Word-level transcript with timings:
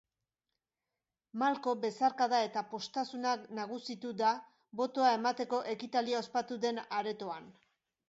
Malko, 1.41 1.73
besarkada 1.83 2.39
eta 2.47 2.65
poztasuna 2.73 3.35
nagusitu 3.61 4.17
da 4.25 4.33
botoa 4.83 5.15
emateko 5.23 5.63
ekitaldia 5.79 6.27
ospatu 6.29 6.63
den 6.69 6.87
aretoan. 7.03 7.59